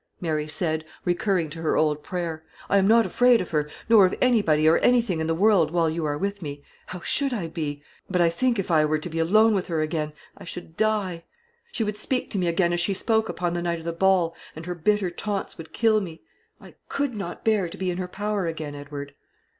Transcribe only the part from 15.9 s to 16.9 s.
me. I